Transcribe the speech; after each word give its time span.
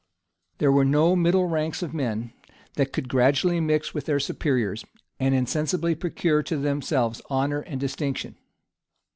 There 0.57 0.71
were 0.71 0.83
no 0.83 1.15
middle 1.15 1.45
ranks 1.45 1.83
of 1.83 1.93
men, 1.93 2.33
that 2.73 2.91
could 2.91 3.07
gradually 3.07 3.59
mix 3.59 3.93
with 3.93 4.05
their 4.07 4.19
superiors, 4.19 4.83
and 5.19 5.35
insensibly 5.35 5.93
procure 5.93 6.41
to 6.41 6.57
themselves 6.57 7.21
honor 7.29 7.59
and 7.61 7.79
distinction. 7.79 8.35